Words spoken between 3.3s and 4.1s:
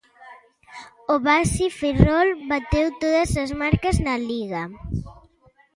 as marcas